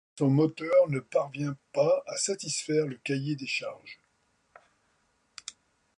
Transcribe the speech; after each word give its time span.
Mais 0.01 0.25
son 0.25 0.31
moteur 0.31 0.89
ne 0.89 0.99
parvient 0.99 1.55
pas 1.73 2.01
à 2.07 2.17
satisfaire 2.17 2.87
le 2.87 2.95
cahier 3.03 3.35
des 3.35 3.45
charges. 3.45 3.99